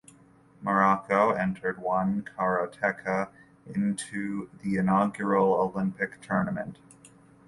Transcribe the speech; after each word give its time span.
Morocco 0.63 1.29
entered 1.33 1.77
one 1.77 2.23
karateka 2.23 3.29
into 3.67 4.49
the 4.63 4.77
inaugural 4.77 5.53
Olympic 5.53 6.19
tournament. 6.21 6.79